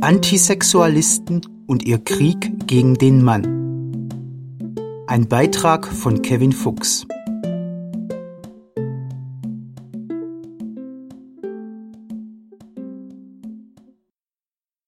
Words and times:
Antisexualisten 0.00 1.40
und 1.66 1.82
ihr 1.82 1.98
Krieg 1.98 2.68
gegen 2.68 2.94
den 2.94 3.24
Mann. 3.24 4.08
Ein 5.08 5.26
Beitrag 5.28 5.88
von 5.88 6.22
Kevin 6.22 6.52
Fuchs. 6.52 7.04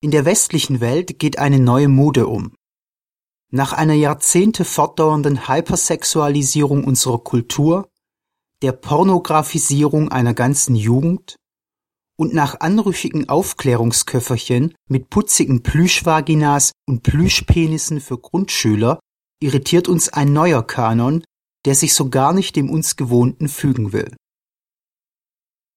In 0.01 0.13
der 0.13 0.25
westlichen 0.25 0.81
Welt 0.81 1.19
geht 1.19 1.41
eine 1.41 1.59
neue 1.59 1.89
Mode 1.89 2.29
um. 2.29 2.53
Nach 3.51 3.73
einer 3.73 3.95
Jahrzehnte 3.95 4.65
fortdauernden 4.65 5.49
Hypersexualisierung 5.49 6.85
unserer 6.85 7.19
Kultur, 7.19 7.89
der 8.63 8.71
Pornografisierung 8.71 10.13
einer 10.13 10.33
ganzen 10.33 10.77
Jugend 10.77 11.39
und 12.17 12.35
nach 12.35 12.61
anrüchigen 12.61 13.29
Aufklärungsköfferchen 13.29 14.75
mit 14.89 15.11
putzigen 15.11 15.63
Plüschvaginas 15.63 16.73
und 16.87 17.03
Plüschpenissen 17.03 18.01
für 18.01 18.19
Grundschüler 18.19 18.99
irritiert 19.41 19.89
uns 19.89 20.09
ein 20.09 20.33
neuer 20.33 20.67
Kanon, 20.67 21.23
der 21.67 21.75
sich 21.75 21.95
so 21.95 22.09
gar 22.09 22.33
nicht 22.33 22.57
dem 22.57 22.71
uns 22.71 22.97
Gewohnten 22.97 23.49
fügen 23.49 23.93
will. 23.93 24.17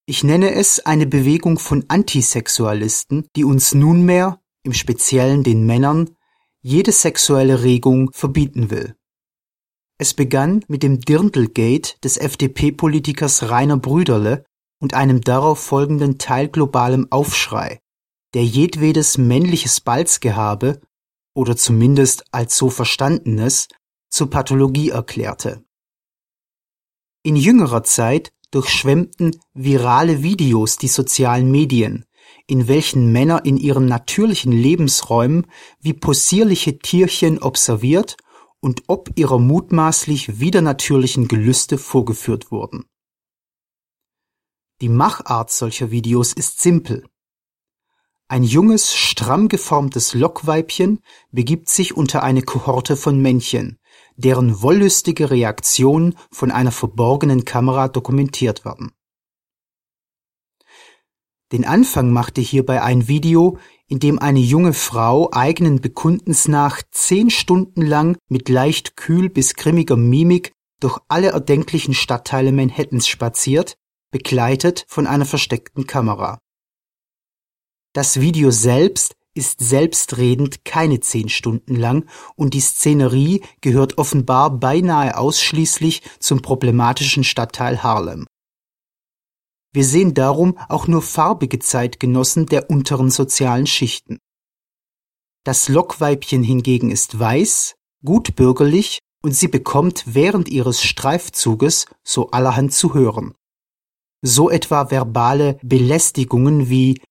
Ich 0.06 0.24
nenne 0.24 0.54
es 0.54 0.80
eine 0.86 1.06
Bewegung 1.06 1.60
von 1.60 1.86
Antisexualisten, 1.88 3.28
die 3.36 3.44
uns 3.44 3.74
nunmehr, 3.74 4.40
im 4.64 4.74
Speziellen 4.74 5.44
den 5.44 5.66
Männern, 5.66 6.16
jede 6.62 6.92
sexuelle 6.92 7.64
Regung 7.64 8.12
verbieten 8.12 8.70
will. 8.70 8.96
Es 9.98 10.14
begann 10.14 10.64
mit 10.68 10.82
dem 10.82 11.02
Dirndlgate 11.02 12.00
des 12.04 12.18
FDP-Politikers 12.18 13.50
Rainer 13.50 13.78
Brüderle 13.78 14.46
und 14.80 14.94
einem 14.94 15.22
darauf 15.22 15.60
folgenden 15.60 16.18
teilglobalem 16.18 17.08
Aufschrei, 17.12 17.80
der 18.34 18.44
jedwedes 18.46 19.18
männliches 19.18 19.82
Balzgehabe 19.82 20.82
oder 21.34 21.56
zumindest 21.56 22.26
als 22.32 22.58
so 22.58 22.70
Verstandenes 22.70 23.68
zur 24.10 24.30
Pathologie 24.30 24.90
erklärte. 24.90 25.64
In 27.24 27.36
jüngerer 27.36 27.84
Zeit 27.84 28.32
durchschwemmten 28.52 29.36
virale 29.54 30.24
Videos 30.24 30.78
die 30.78 30.88
sozialen 30.88 31.52
Medien, 31.52 32.06
in 32.48 32.68
welchen 32.68 33.12
Männer 33.12 33.46
in 33.46 33.58
ihren 33.58 33.86
natürlichen 33.86 34.52
Lebensräumen 34.52 35.48
wie 35.80 35.94
possierliche 35.94 36.80
Tierchen 36.80 37.40
observiert 37.40 38.18
und 38.60 38.84
ob 38.88 39.12
ihrer 39.16 39.40
mutmaßlich 39.40 40.40
widernatürlichen 40.40 41.28
Gelüste 41.28 41.78
vorgeführt 41.78 42.52
wurden. 42.52 42.86
Die 44.82 44.90
Machart 44.90 45.52
solcher 45.52 45.92
Videos 45.92 46.32
ist 46.32 46.62
simpel. 46.62 47.06
Ein 48.30 48.44
junges, 48.44 48.96
stramm 48.96 49.50
geformtes 49.50 50.14
Lockweibchen 50.14 51.02
begibt 51.32 51.68
sich 51.68 51.98
unter 51.98 52.24
eine 52.24 52.44
Kohorte 52.44 52.96
von 52.96 53.20
Männchen, 53.22 53.78
deren 54.16 54.62
wollüstige 54.62 55.32
Reaktionen 55.32 56.16
von 56.32 56.52
einer 56.52 56.72
verborgenen 56.72 57.44
Kamera 57.44 57.90
dokumentiert 57.90 58.64
werden. 58.64 58.92
Den 61.52 61.66
Anfang 61.66 62.14
machte 62.14 62.40
hierbei 62.40 62.82
ein 62.82 63.08
Video, 63.10 63.58
in 63.88 64.00
dem 64.00 64.20
eine 64.20 64.40
junge 64.40 64.74
Frau 64.74 65.30
eigenen 65.34 65.82
Bekundens 65.82 66.48
nach 66.48 66.84
zehn 66.92 67.32
Stunden 67.32 67.82
lang 67.82 68.18
mit 68.30 68.48
leicht 68.48 68.96
kühl 68.96 69.30
bis 69.30 69.56
grimmiger 69.56 69.98
Mimik 69.98 70.54
durch 70.80 71.00
alle 71.08 71.30
erdenklichen 71.30 71.96
Stadtteile 71.96 72.52
Manhattans 72.54 73.08
spaziert, 73.08 73.76
begleitet 74.12 74.86
von 74.88 75.08
einer 75.08 75.26
versteckten 75.26 75.88
Kamera. 75.88 76.40
Das 77.94 78.20
Video 78.20 78.52
selbst 78.52 79.16
ist 79.34 79.60
selbstredend 79.62 80.66
keine 80.66 81.00
zehn 81.00 81.30
Stunden 81.30 81.76
lang 81.76 82.10
und 82.36 82.54
die 82.54 82.62
Szenerie 82.62 83.42
gehört 83.62 83.98
offenbar 83.98 84.52
beinahe 84.52 85.18
ausschließlich 85.18 86.02
zum 86.20 86.42
problematischen 86.42 87.24
Stadtteil 87.24 87.82
Harlem. 87.84 88.28
Wir 89.72 89.86
sehen 89.86 90.14
darum 90.14 90.58
auch 90.68 90.88
nur 90.88 91.02
farbige 91.02 91.60
Zeitgenossen 91.60 92.48
der 92.48 92.70
unteren 92.70 93.12
sozialen 93.12 93.68
Schichten. 93.68 94.18
Das 95.46 95.70
Lockweibchen 95.70 96.44
hingegen 96.44 96.92
ist 96.92 97.18
weiß, 97.18 97.76
gut 98.04 98.36
bürgerlich 98.36 99.00
und 99.22 99.34
sie 99.36 99.48
bekommt 99.48 100.04
während 100.08 100.50
ihres 100.50 100.84
Streifzuges 100.84 101.86
so 102.04 102.32
allerhand 102.32 102.74
zu 102.74 102.94
hören. 102.94 103.36
So 104.22 104.50
etwa 104.50 104.92
verbale 104.92 105.60
Belästigungen 105.64 106.70
wie 106.70 107.02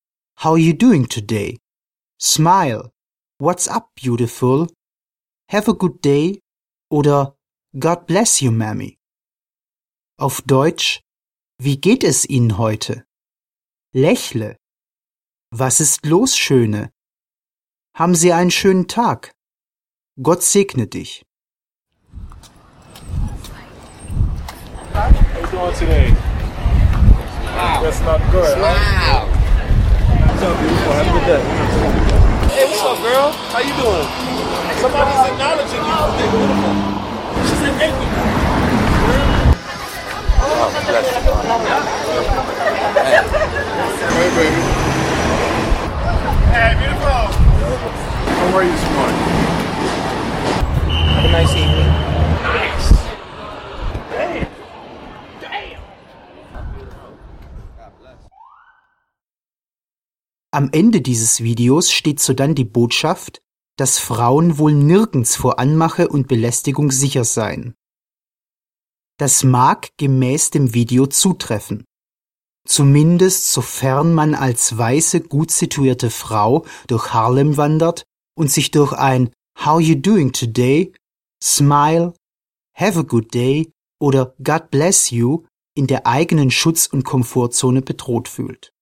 How 0.43 0.57
you 0.57 0.73
doing 0.73 1.07
today? 1.07 1.57
Smile. 2.21 2.91
What's 3.39 3.67
up, 3.67 3.89
beautiful? 3.95 4.67
Have 5.49 5.67
a 5.67 5.73
good 5.73 6.03
day 6.05 6.39
oder 6.91 7.35
God 7.77 8.05
bless 8.05 8.41
you, 8.41 8.51
Mammy. 8.51 8.97
Auf 10.19 10.41
Deutsch, 10.43 11.01
wie 11.57 11.81
geht 11.81 12.03
es 12.03 12.25
Ihnen 12.25 12.57
heute? 12.57 13.05
Lächle. 13.91 14.57
Was 15.51 15.79
ist 15.79 16.05
los, 16.05 16.37
Schöne? 16.37 16.91
Haben 17.95 18.13
Sie 18.13 18.33
einen 18.33 18.51
schönen 18.51 18.87
Tag? 18.87 19.33
Gott 20.21 20.43
segne 20.43 20.85
dich. 20.85 21.23
How 24.93 25.09
you 25.09 25.47
doing 25.49 25.73
today? 25.73 26.28
That's 27.59 27.99
not 28.01 28.21
good. 28.31 28.55
Wow. 28.57 29.27
What's 29.27 30.43
up, 30.43 30.55
beautiful? 30.59 30.93
Have 30.95 31.07
a 31.07 31.11
good 31.11 31.27
day. 31.27 31.43
Hey, 32.55 32.63
what's 32.71 32.79
up, 32.79 32.95
girl? 33.03 33.35
How 33.51 33.59
you 33.59 33.75
doing? 33.75 34.07
Somebody's 34.79 35.27
acknowledging 35.27 35.83
you. 35.83 35.99
They're 36.15 36.31
beautiful. 36.39 36.71
She 37.43 37.55
said 37.59 37.75
thank 37.75 37.99
you. 37.99 38.07
Hey, 44.15 44.29
baby. 44.39 44.61
Hey, 46.55 46.71
beautiful. 46.79 47.27
How 48.39 48.55
are 48.55 48.63
you 48.63 48.71
this 48.71 48.87
morning? 48.95 49.19
Have 51.11 51.25
a 51.25 51.31
nice 51.31 51.51
evening. 51.51 51.91
Nice. 52.41 52.98
Am 60.59 60.67
Ende 60.73 60.99
dieses 60.99 61.41
Videos 61.41 61.89
steht 61.89 62.19
sodann 62.19 62.53
die 62.53 62.65
Botschaft, 62.65 63.41
dass 63.77 63.97
Frauen 63.97 64.57
wohl 64.57 64.73
nirgends 64.73 65.37
vor 65.37 65.57
Anmache 65.57 66.09
und 66.09 66.27
Belästigung 66.27 66.91
sicher 66.91 67.23
seien. 67.23 67.75
Das 69.17 69.45
mag 69.45 69.87
gemäß 69.95 70.49
dem 70.49 70.73
Video 70.73 71.07
zutreffen. 71.07 71.85
Zumindest 72.67 73.53
sofern 73.53 74.13
man 74.13 74.35
als 74.35 74.77
weiße, 74.77 75.21
gut 75.21 75.51
situierte 75.51 76.09
Frau 76.09 76.65
durch 76.87 77.13
Harlem 77.13 77.55
wandert 77.55 78.03
und 78.37 78.51
sich 78.51 78.69
durch 78.69 78.91
ein 78.91 79.29
How 79.63 79.79
you 79.79 79.95
doing 79.95 80.33
today, 80.33 80.91
Smile, 81.41 82.13
Have 82.75 82.99
a 82.99 83.03
good 83.03 83.33
day 83.33 83.71
oder 83.97 84.35
God 84.43 84.71
bless 84.71 85.09
you 85.09 85.45
in 85.73 85.87
der 85.87 86.05
eigenen 86.05 86.51
Schutz- 86.51 86.87
und 86.87 87.05
Komfortzone 87.05 87.81
bedroht 87.81 88.27
fühlt. 88.27 88.73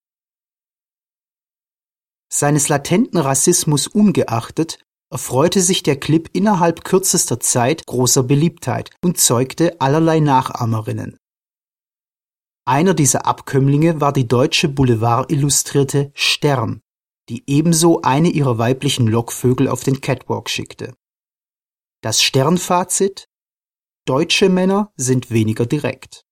Seines 2.30 2.68
latenten 2.68 3.18
Rassismus 3.18 3.88
ungeachtet 3.88 4.80
erfreute 5.10 5.62
sich 5.62 5.84
der 5.84 6.00
Clip 6.00 6.30
innerhalb 6.34 6.84
kürzester 6.84 7.40
Zeit 7.40 7.86
großer 7.86 8.24
Beliebtheit 8.24 8.92
und 9.02 9.18
zeugte 9.18 9.80
allerlei 9.80 10.20
Nachahmerinnen. 10.20 11.18
Einer 12.66 12.94
dieser 12.94 13.26
Abkömmlinge 13.26 14.02
war 14.02 14.12
die 14.12 14.28
deutsche 14.28 14.68
Boulevard-Illustrierte 14.68 16.12
Stern, 16.14 16.82
die 17.30 17.44
ebenso 17.48 18.02
eine 18.02 18.30
ihrer 18.30 18.58
weiblichen 18.58 19.08
Lockvögel 19.08 19.70
auf 19.70 19.84
den 19.84 20.02
Catwalk 20.02 20.50
schickte. 20.50 20.94
Das 22.02 22.22
Sternfazit 22.22 23.30
Deutsche 24.06 24.50
Männer 24.50 24.92
sind 24.96 25.32
weniger 25.32 25.66
direkt. 25.66 26.27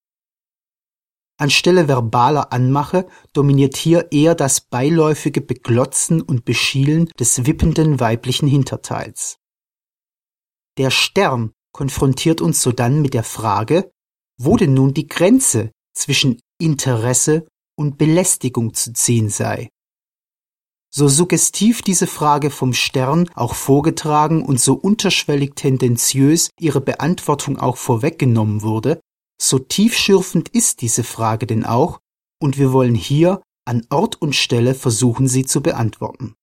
Anstelle 1.37 1.87
verbaler 1.87 2.53
Anmache 2.53 3.07
dominiert 3.33 3.75
hier 3.75 4.11
eher 4.11 4.35
das 4.35 4.61
beiläufige 4.61 5.41
Beglotzen 5.41 6.21
und 6.21 6.45
Beschielen 6.45 7.09
des 7.19 7.45
wippenden 7.45 7.99
weiblichen 7.99 8.47
Hinterteils. 8.47 9.37
Der 10.77 10.91
Stern 10.91 11.51
konfrontiert 11.73 12.39
uns 12.39 12.61
sodann 12.61 13.01
mit 13.01 13.13
der 13.13 13.23
Frage, 13.23 13.91
wo 14.37 14.55
denn 14.55 14.73
nun 14.73 14.93
die 14.93 15.07
Grenze 15.07 15.71
zwischen 15.93 16.39
Interesse 16.57 17.47
und 17.77 17.97
Belästigung 17.97 18.73
zu 18.73 18.93
ziehen 18.93 19.29
sei. 19.29 19.69
So 20.89 21.09
suggestiv 21.09 21.81
diese 21.81 22.07
Frage 22.07 22.49
vom 22.49 22.71
Stern 22.71 23.29
auch 23.35 23.55
vorgetragen 23.55 24.45
und 24.45 24.61
so 24.61 24.75
unterschwellig 24.75 25.55
tendenziös 25.55 26.49
ihre 26.57 26.79
Beantwortung 26.79 27.57
auch 27.57 27.75
vorweggenommen 27.75 28.61
wurde, 28.61 29.01
so 29.41 29.59
tiefschürfend 29.59 30.49
ist 30.49 30.81
diese 30.81 31.03
Frage 31.03 31.45
denn 31.45 31.65
auch, 31.65 31.99
und 32.41 32.57
wir 32.57 32.71
wollen 32.71 32.95
hier 32.95 33.41
an 33.65 33.85
Ort 33.89 34.21
und 34.21 34.35
Stelle 34.35 34.75
versuchen, 34.75 35.27
sie 35.27 35.45
zu 35.45 35.61
beantworten. 35.61 36.35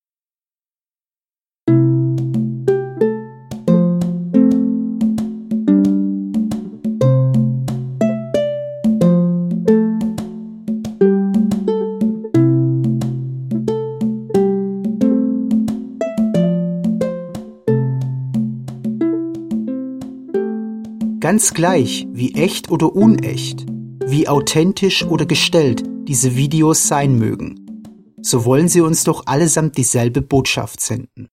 Ganz 21.42 21.54
gleich, 21.54 22.06
wie 22.12 22.36
echt 22.36 22.70
oder 22.70 22.94
unecht, 22.94 23.66
wie 24.06 24.28
authentisch 24.28 25.02
oder 25.02 25.26
gestellt 25.26 25.82
diese 26.06 26.36
Videos 26.36 26.86
sein 26.86 27.18
mögen, 27.18 27.82
so 28.22 28.44
wollen 28.44 28.68
sie 28.68 28.80
uns 28.80 29.02
doch 29.02 29.26
allesamt 29.26 29.76
dieselbe 29.76 30.22
Botschaft 30.22 30.78
senden. 30.78 31.28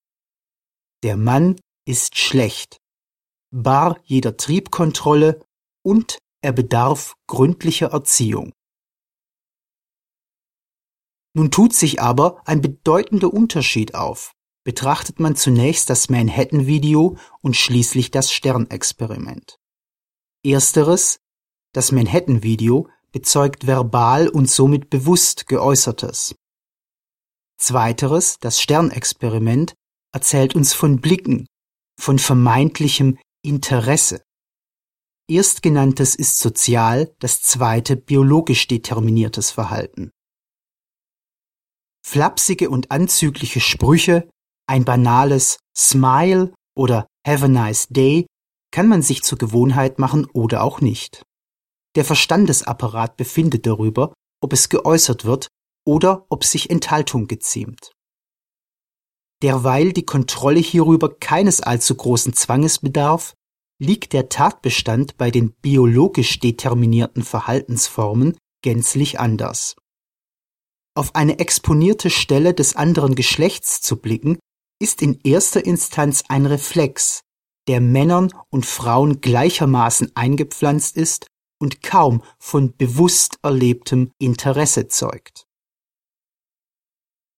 Der 1.04 1.16
Mann 1.16 1.58
ist 1.86 2.18
schlecht, 2.18 2.80
bar 3.52 4.00
jeder 4.04 4.36
Triebkontrolle 4.36 5.46
und 5.86 6.18
er 6.42 6.54
bedarf 6.54 7.14
gründlicher 7.28 7.92
Erziehung. 7.92 8.52
Nun 11.36 11.52
tut 11.52 11.76
sich 11.76 12.02
aber 12.02 12.42
ein 12.48 12.62
bedeutender 12.62 13.32
Unterschied 13.32 13.94
auf, 13.94 14.34
betrachtet 14.66 15.20
man 15.20 15.36
zunächst 15.36 15.88
das 15.88 16.10
Manhattan-Video 16.10 17.16
und 17.42 17.56
schließlich 17.56 18.10
das 18.10 18.32
Sternexperiment. 18.32 19.60
Ersteres, 20.46 21.20
das 21.74 21.92
Manhattan-Video, 21.92 22.88
bezeugt 23.12 23.68
verbal 23.68 24.30
und 24.30 24.50
somit 24.50 24.90
bewusst 24.90 25.48
Geäußertes. 25.48 26.36
Zweiteres, 27.58 28.38
das 28.40 28.62
Sternexperiment, 28.62 29.74
erzählt 30.14 30.56
uns 30.56 30.74
von 30.74 31.02
Blicken, 31.02 31.46
von 32.00 32.20
vermeintlichem 32.20 33.18
Interesse. 33.44 34.24
Erstgenanntes 35.28 36.16
ist 36.16 36.40
sozial, 36.40 37.14
das 37.20 37.42
zweite 37.42 37.98
biologisch 37.98 38.68
determiniertes 38.68 39.52
Verhalten. 39.52 40.10
Flapsige 42.06 42.70
und 42.70 42.92
anzügliche 42.92 43.60
Sprüche, 43.60 44.30
ein 44.68 44.86
banales 44.86 45.60
Smile 45.76 46.54
oder 46.76 47.08
Have 47.28 47.46
a 47.46 47.48
nice 47.50 47.88
day 47.90 48.26
kann 48.72 48.88
man 48.88 49.02
sich 49.02 49.24
zur 49.24 49.38
Gewohnheit 49.38 50.00
machen 50.00 50.26
oder 50.34 50.64
auch 50.64 50.82
nicht. 50.82 51.24
Der 51.96 52.06
Verstandesapparat 52.06 53.18
befindet 53.18 53.66
darüber, 53.66 54.14
ob 54.42 54.54
es 54.54 54.70
geäußert 54.70 55.26
wird 55.26 55.48
oder 55.86 56.26
ob 56.30 56.44
sich 56.44 56.70
Enthaltung 56.70 57.28
geziemt. 57.28 57.92
Derweil 59.42 59.94
die 59.94 60.06
Kontrolle 60.06 60.60
hierüber 60.60 61.18
keines 61.18 61.62
allzu 61.62 61.96
großen 61.96 62.34
Zwanges 62.34 62.80
bedarf, 62.80 63.34
liegt 63.82 64.14
der 64.14 64.30
Tatbestand 64.30 65.18
bei 65.18 65.32
den 65.32 65.54
biologisch 65.54 66.40
determinierten 66.40 67.24
Verhaltensformen 67.24 68.38
gänzlich 68.62 69.20
anders. 69.20 69.76
Auf 70.96 71.16
eine 71.16 71.40
exponierte 71.40 72.10
Stelle 72.10 72.54
des 72.54 72.76
anderen 72.76 73.16
Geschlechts 73.16 73.80
zu 73.80 73.96
blicken, 73.96 74.38
ist 74.82 75.02
in 75.02 75.20
erster 75.24 75.66
Instanz 75.66 76.24
ein 76.28 76.46
Reflex, 76.46 77.22
der 77.70 77.82
Männern 77.82 78.34
und 78.50 78.66
Frauen 78.66 79.22
gleichermaßen 79.22 80.12
eingepflanzt 80.16 80.98
ist 80.98 81.28
und 81.62 81.84
kaum 81.84 82.24
von 82.40 82.76
bewusst 82.76 83.38
erlebtem 83.44 84.12
Interesse 84.18 84.88
zeugt. 84.88 85.46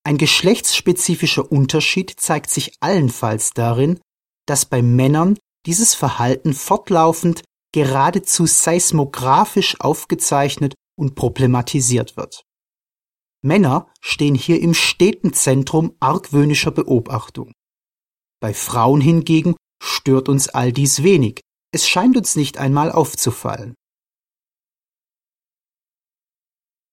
Ein 0.04 0.16
geschlechtsspezifischer 0.16 1.52
Unterschied 1.52 2.14
zeigt 2.18 2.48
sich 2.48 2.72
allenfalls 2.80 3.50
darin, 3.50 4.00
dass 4.46 4.64
bei 4.64 4.80
Männern 4.80 5.38
dieses 5.66 5.94
Verhalten 5.94 6.54
fortlaufend 6.54 7.42
geradezu 7.74 8.46
seismographisch 8.46 9.78
aufgezeichnet 9.80 10.72
und 10.98 11.14
problematisiert 11.14 12.16
wird. 12.16 12.42
Männer 13.44 13.92
stehen 14.00 14.34
hier 14.34 14.62
im 14.62 14.72
steten 14.72 15.34
Zentrum 15.34 15.94
argwöhnischer 16.00 16.70
Beobachtung. 16.70 17.52
Bei 18.40 18.54
Frauen 18.54 19.02
hingegen 19.02 19.56
stört 19.82 20.28
uns 20.28 20.48
all 20.48 20.72
dies 20.72 21.02
wenig, 21.02 21.40
es 21.74 21.88
scheint 21.88 22.16
uns 22.16 22.36
nicht 22.36 22.58
einmal 22.58 22.92
aufzufallen. 22.92 23.74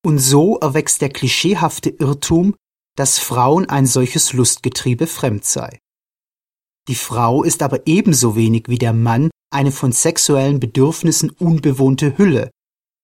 Und 0.04 0.18
so 0.18 0.58
erwächst 0.58 1.02
der 1.02 1.10
klischeehafte 1.10 1.90
Irrtum, 1.90 2.54
dass 2.96 3.18
Frauen 3.18 3.68
ein 3.68 3.86
solches 3.86 4.32
Lustgetriebe 4.32 5.06
fremd 5.06 5.44
sei. 5.44 5.78
Die 6.88 6.94
Frau 6.94 7.44
ist 7.44 7.62
aber 7.62 7.86
ebenso 7.86 8.34
wenig 8.34 8.64
wie 8.68 8.78
der 8.78 8.94
Mann 8.94 9.30
eine 9.52 9.72
von 9.72 9.92
sexuellen 9.92 10.58
Bedürfnissen 10.58 11.30
unbewohnte 11.30 12.16
Hülle, 12.16 12.50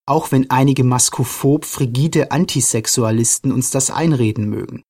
auch 0.06 0.33
wenn 0.33 0.50
einige 0.50 0.85
maskophob 0.85 1.65
frigide 1.65 2.31
Antisexualisten 2.31 3.53
uns 3.53 3.71
das 3.71 3.91
einreden 3.91 4.49
mögen. 4.49 4.83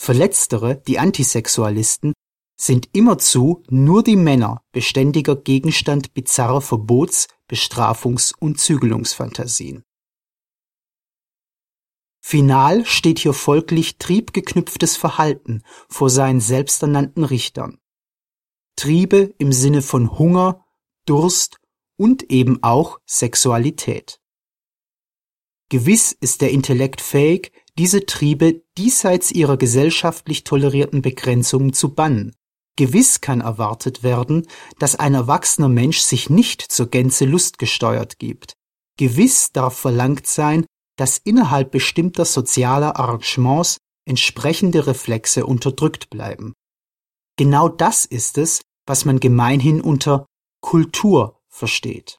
Verletztere, 0.00 0.76
die 0.86 0.98
Antisexualisten, 0.98 2.12
sind 2.62 2.90
immerzu 2.92 3.64
nur 3.68 4.04
die 4.04 4.14
Männer 4.14 4.62
beständiger 4.70 5.34
Gegenstand 5.34 6.14
bizarrer 6.14 6.60
Verbots-, 6.60 7.26
Bestrafungs- 7.48 8.32
und 8.38 8.60
Zügelungsfantasien. 8.60 9.82
Final 12.24 12.86
steht 12.86 13.18
hier 13.18 13.32
folglich 13.32 13.98
triebgeknüpftes 13.98 14.96
Verhalten 14.96 15.64
vor 15.88 16.08
seinen 16.08 16.40
selbsternannten 16.40 17.24
Richtern. 17.24 17.80
Triebe 18.76 19.34
im 19.38 19.52
Sinne 19.52 19.82
von 19.82 20.16
Hunger, 20.16 20.64
Durst 21.04 21.58
und 21.96 22.30
eben 22.30 22.62
auch 22.62 23.00
Sexualität. 23.06 24.20
Gewiss 25.68 26.12
ist 26.12 26.42
der 26.42 26.52
Intellekt 26.52 27.00
fähig, 27.00 27.50
diese 27.76 28.06
Triebe 28.06 28.62
diesseits 28.78 29.32
ihrer 29.32 29.56
gesellschaftlich 29.56 30.44
tolerierten 30.44 31.02
Begrenzungen 31.02 31.72
zu 31.72 31.92
bannen. 31.94 32.36
Gewiss 32.76 33.20
kann 33.20 33.40
erwartet 33.40 34.02
werden, 34.02 34.46
dass 34.78 34.96
ein 34.96 35.14
erwachsener 35.14 35.68
Mensch 35.68 35.98
sich 35.98 36.30
nicht 36.30 36.62
zur 36.62 36.86
Gänze 36.86 37.26
lustgesteuert 37.26 38.18
gibt. 38.18 38.54
Gewiss 38.96 39.52
darf 39.52 39.76
verlangt 39.76 40.26
sein, 40.26 40.64
dass 40.96 41.18
innerhalb 41.18 41.70
bestimmter 41.70 42.24
sozialer 42.24 42.96
Arrangements 42.96 43.78
entsprechende 44.04 44.86
Reflexe 44.86 45.46
unterdrückt 45.46 46.10
bleiben. 46.10 46.54
Genau 47.36 47.68
das 47.68 48.04
ist 48.04 48.38
es, 48.38 48.62
was 48.86 49.04
man 49.04 49.20
gemeinhin 49.20 49.80
unter 49.80 50.26
Kultur 50.60 51.40
versteht. 51.48 52.18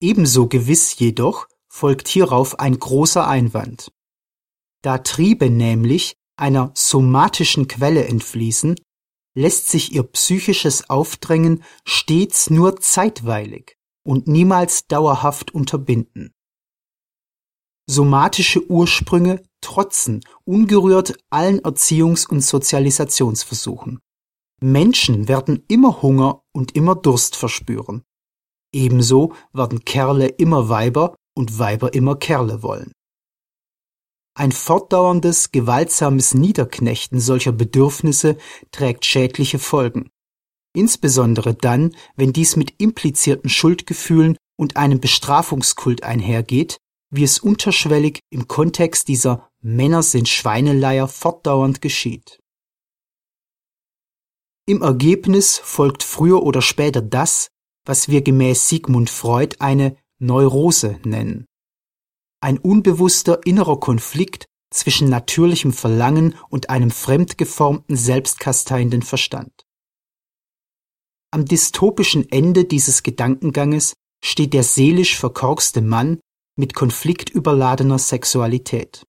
Ebenso 0.00 0.46
gewiss 0.46 0.98
jedoch 0.98 1.46
folgt 1.68 2.08
hierauf 2.08 2.58
ein 2.58 2.78
großer 2.78 3.26
Einwand. 3.26 3.92
Da 4.82 4.98
Triebe 4.98 5.50
nämlich 5.50 6.14
einer 6.36 6.72
somatischen 6.74 7.68
Quelle 7.68 8.06
entfließen, 8.06 8.76
lässt 9.34 9.68
sich 9.68 9.92
ihr 9.92 10.02
psychisches 10.02 10.90
Aufdrängen 10.90 11.62
stets 11.84 12.50
nur 12.50 12.80
zeitweilig 12.80 13.76
und 14.04 14.26
niemals 14.26 14.86
dauerhaft 14.86 15.54
unterbinden. 15.54 16.34
Somatische 17.86 18.70
Ursprünge 18.70 19.42
trotzen 19.60 20.20
ungerührt 20.44 21.18
allen 21.28 21.60
Erziehungs- 21.60 22.28
und 22.28 22.40
Sozialisationsversuchen. 22.40 23.98
Menschen 24.60 25.26
werden 25.26 25.64
immer 25.68 26.02
Hunger 26.02 26.42
und 26.52 26.76
immer 26.76 26.94
Durst 26.94 27.34
verspüren. 27.34 28.02
Ebenso 28.72 29.34
werden 29.52 29.84
Kerle 29.84 30.28
immer 30.28 30.68
Weiber 30.68 31.16
und 31.34 31.58
Weiber 31.58 31.92
immer 31.94 32.16
Kerle 32.16 32.62
wollen. 32.62 32.92
Ein 34.40 34.52
fortdauerndes, 34.52 35.52
gewaltsames 35.52 36.32
Niederknechten 36.32 37.20
solcher 37.20 37.52
Bedürfnisse 37.52 38.38
trägt 38.70 39.04
schädliche 39.04 39.58
Folgen. 39.58 40.08
Insbesondere 40.74 41.52
dann, 41.52 41.94
wenn 42.16 42.32
dies 42.32 42.56
mit 42.56 42.72
implizierten 42.78 43.50
Schuldgefühlen 43.50 44.38
und 44.56 44.78
einem 44.78 44.98
Bestrafungskult 44.98 46.04
einhergeht, 46.04 46.78
wie 47.10 47.22
es 47.22 47.38
unterschwellig 47.38 48.20
im 48.30 48.48
Kontext 48.48 49.08
dieser 49.08 49.46
Männer 49.60 50.02
sind 50.02 50.26
Schweineleier 50.26 51.06
fortdauernd 51.06 51.82
geschieht. 51.82 52.40
Im 54.64 54.80
Ergebnis 54.80 55.58
folgt 55.58 56.02
früher 56.02 56.42
oder 56.42 56.62
später 56.62 57.02
das, 57.02 57.48
was 57.84 58.08
wir 58.08 58.22
gemäß 58.22 58.70
Sigmund 58.70 59.10
Freud 59.10 59.56
eine 59.58 59.98
Neurose 60.18 60.98
nennen. 61.04 61.44
Ein 62.42 62.58
unbewusster 62.58 63.40
innerer 63.44 63.78
Konflikt 63.78 64.46
zwischen 64.72 65.08
natürlichem 65.08 65.72
Verlangen 65.72 66.36
und 66.48 66.70
einem 66.70 66.90
fremdgeformten, 66.90 67.96
selbstkasteienden 67.96 69.02
Verstand. 69.02 69.66
Am 71.32 71.44
dystopischen 71.44 72.30
Ende 72.30 72.64
dieses 72.64 73.02
Gedankenganges 73.02 73.94
steht 74.24 74.54
der 74.54 74.62
seelisch 74.62 75.18
verkorkste 75.18 75.80
Mann 75.80 76.20
mit 76.56 76.74
konfliktüberladener 76.74 77.98
Sexualität. 77.98 79.04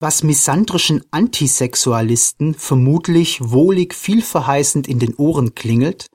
Was 0.00 0.22
misandrischen 0.22 1.04
Antisexualisten 1.10 2.54
vermutlich 2.54 3.40
wohlig 3.42 3.94
vielverheißend 3.94 4.88
in 4.88 4.98
den 4.98 5.14
Ohren 5.16 5.54
klingelt 5.54 6.06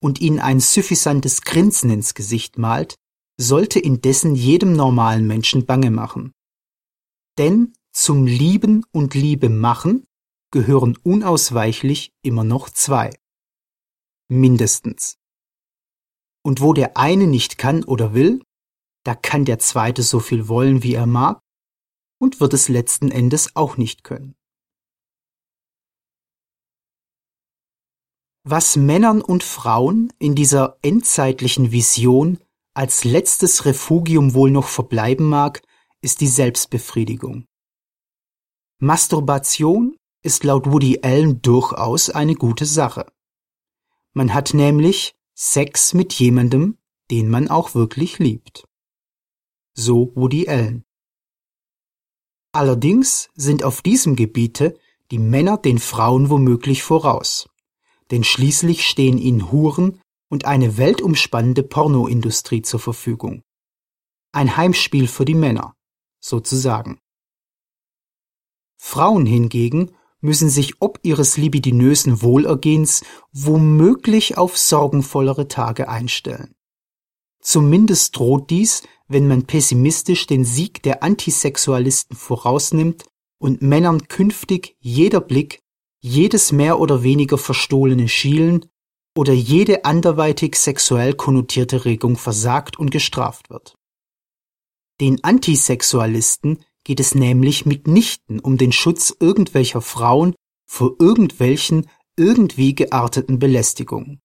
und 0.00 0.20
ihnen 0.20 0.38
ein 0.38 0.60
suffisantes 0.60 1.42
Grinsen 1.42 1.90
ins 1.90 2.14
Gesicht 2.14 2.56
malt, 2.58 2.94
sollte 3.42 3.78
indessen 3.78 4.34
jedem 4.34 4.72
normalen 4.72 5.26
Menschen 5.26 5.66
bange 5.66 5.90
machen. 5.90 6.32
Denn 7.38 7.74
zum 7.92 8.26
Lieben 8.26 8.84
und 8.92 9.14
Liebe 9.14 9.48
machen 9.48 10.04
gehören 10.50 10.96
unausweichlich 11.02 12.12
immer 12.22 12.44
noch 12.44 12.70
zwei. 12.70 13.10
mindestens. 14.28 15.18
Und 16.42 16.60
wo 16.60 16.72
der 16.72 16.96
eine 16.96 17.26
nicht 17.26 17.58
kann 17.58 17.84
oder 17.84 18.14
will, 18.14 18.42
da 19.04 19.14
kann 19.14 19.44
der 19.44 19.58
zweite 19.58 20.02
so 20.02 20.20
viel 20.20 20.48
wollen, 20.48 20.82
wie 20.82 20.94
er 20.94 21.06
mag, 21.06 21.40
und 22.18 22.40
wird 22.40 22.54
es 22.54 22.68
letzten 22.68 23.10
Endes 23.10 23.56
auch 23.56 23.76
nicht 23.76 24.04
können. 24.04 24.34
Was 28.44 28.76
Männern 28.76 29.20
und 29.20 29.44
Frauen 29.44 30.12
in 30.18 30.34
dieser 30.34 30.78
endzeitlichen 30.82 31.72
Vision 31.72 32.38
als 32.74 33.04
letztes 33.04 33.64
Refugium 33.64 34.34
wohl 34.34 34.50
noch 34.50 34.68
verbleiben 34.68 35.28
mag, 35.28 35.62
ist 36.00 36.20
die 36.20 36.28
Selbstbefriedigung. 36.28 37.46
Masturbation 38.78 39.96
ist 40.22 40.44
laut 40.44 40.70
Woody 40.70 41.00
Allen 41.02 41.42
durchaus 41.42 42.10
eine 42.10 42.34
gute 42.34 42.66
Sache. 42.66 43.06
Man 44.12 44.34
hat 44.34 44.54
nämlich 44.54 45.14
Sex 45.34 45.94
mit 45.94 46.12
jemandem, 46.14 46.78
den 47.10 47.28
man 47.28 47.48
auch 47.48 47.74
wirklich 47.74 48.18
liebt. 48.18 48.66
So 49.74 50.12
Woody 50.14 50.48
Allen. 50.48 50.84
Allerdings 52.52 53.30
sind 53.34 53.64
auf 53.64 53.82
diesem 53.82 54.16
Gebiete 54.16 54.78
die 55.10 55.18
Männer 55.18 55.56
den 55.56 55.78
Frauen 55.78 56.30
womöglich 56.30 56.82
voraus 56.82 57.48
denn 58.12 58.24
schließlich 58.24 58.86
stehen 58.86 59.18
ihnen 59.18 59.50
Huren 59.50 60.00
und 60.32 60.46
eine 60.46 60.78
weltumspannende 60.78 61.62
Pornoindustrie 61.62 62.62
zur 62.62 62.80
Verfügung. 62.80 63.42
Ein 64.32 64.56
Heimspiel 64.56 65.06
für 65.06 65.26
die 65.26 65.34
Männer, 65.34 65.74
sozusagen. 66.20 66.98
Frauen 68.78 69.26
hingegen 69.26 69.90
müssen 70.22 70.48
sich 70.48 70.80
ob 70.80 71.00
ihres 71.02 71.36
libidinösen 71.36 72.22
Wohlergehens 72.22 73.04
womöglich 73.32 74.38
auf 74.38 74.56
sorgenvollere 74.56 75.48
Tage 75.48 75.90
einstellen. 75.90 76.54
Zumindest 77.42 78.16
droht 78.16 78.48
dies, 78.48 78.84
wenn 79.08 79.28
man 79.28 79.44
pessimistisch 79.44 80.26
den 80.26 80.46
Sieg 80.46 80.82
der 80.82 81.02
Antisexualisten 81.02 82.16
vorausnimmt 82.16 83.04
und 83.38 83.60
Männern 83.60 84.08
künftig 84.08 84.76
jeder 84.80 85.20
Blick 85.20 85.60
jedes 86.00 86.52
mehr 86.52 86.80
oder 86.80 87.02
weniger 87.02 87.36
verstohlene 87.36 88.08
Schielen 88.08 88.71
oder 89.16 89.32
jede 89.32 89.84
anderweitig 89.84 90.56
sexuell 90.56 91.14
konnotierte 91.14 91.84
Regung 91.84 92.16
versagt 92.16 92.78
und 92.78 92.90
gestraft 92.90 93.50
wird. 93.50 93.74
Den 95.00 95.22
Antisexualisten 95.24 96.64
geht 96.84 97.00
es 97.00 97.14
nämlich 97.14 97.66
mitnichten 97.66 98.40
um 98.40 98.56
den 98.56 98.72
Schutz 98.72 99.14
irgendwelcher 99.18 99.80
Frauen 99.80 100.34
vor 100.68 100.96
irgendwelchen 100.98 101.88
irgendwie 102.16 102.74
gearteten 102.74 103.38
Belästigungen. 103.38 104.20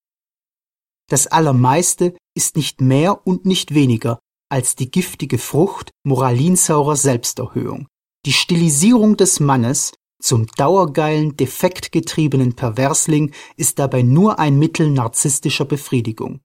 Das 1.09 1.27
Allermeiste 1.27 2.15
ist 2.35 2.55
nicht 2.55 2.81
mehr 2.81 3.25
und 3.25 3.45
nicht 3.45 3.73
weniger 3.73 4.19
als 4.49 4.75
die 4.75 4.91
giftige 4.91 5.37
Frucht 5.37 5.91
moralinsaurer 6.03 6.95
Selbsterhöhung, 6.95 7.87
die 8.25 8.33
Stilisierung 8.33 9.17
des 9.17 9.39
Mannes 9.39 9.93
zum 10.19 10.47
dauergeilen, 10.47 11.37
defektgetriebenen 11.37 12.55
Perversling 12.55 13.33
ist 13.55 13.79
dabei 13.79 14.01
nur 14.01 14.39
ein 14.39 14.57
Mittel 14.57 14.89
narzisstischer 14.89 15.65
Befriedigung. 15.65 16.41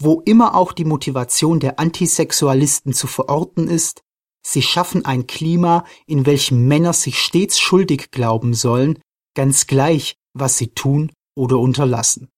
Wo 0.00 0.20
immer 0.20 0.54
auch 0.54 0.72
die 0.72 0.84
Motivation 0.84 1.60
der 1.60 1.78
Antisexualisten 1.78 2.92
zu 2.92 3.06
verorten 3.06 3.68
ist, 3.68 4.02
sie 4.44 4.62
schaffen 4.62 5.04
ein 5.04 5.26
Klima, 5.26 5.84
in 6.06 6.26
welchem 6.26 6.66
Männer 6.66 6.92
sich 6.92 7.18
stets 7.18 7.58
schuldig 7.58 8.10
glauben 8.10 8.54
sollen, 8.54 8.98
ganz 9.34 9.66
gleich, 9.66 10.16
was 10.34 10.58
sie 10.58 10.68
tun 10.68 11.12
oder 11.36 11.58
unterlassen. 11.58 12.28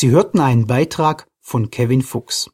Sie 0.00 0.08
hörten 0.08 0.40
einen 0.40 0.66
Beitrag 0.66 1.26
von 1.40 1.70
Kevin 1.70 2.00
Fuchs. 2.00 2.50